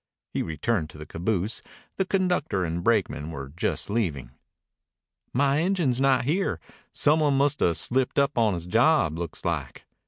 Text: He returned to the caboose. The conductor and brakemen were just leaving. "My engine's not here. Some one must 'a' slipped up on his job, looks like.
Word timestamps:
He 0.31 0.41
returned 0.41 0.89
to 0.89 0.97
the 0.97 1.05
caboose. 1.05 1.61
The 1.97 2.05
conductor 2.05 2.65
and 2.65 2.83
brakemen 2.83 3.29
were 3.29 3.53
just 3.55 3.87
leaving. 3.87 4.31
"My 5.31 5.61
engine's 5.61 6.01
not 6.01 6.25
here. 6.25 6.59
Some 6.91 7.19
one 7.19 7.37
must 7.37 7.61
'a' 7.61 7.75
slipped 7.75 8.17
up 8.17 8.35
on 8.35 8.55
his 8.55 8.65
job, 8.65 9.19
looks 9.19 9.45
like. 9.45 9.85